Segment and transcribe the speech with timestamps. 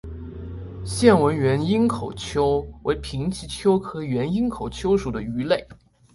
[0.83, 5.63] 线纹原缨口鳅为平鳍鳅科原缨口鳅属的鱼类。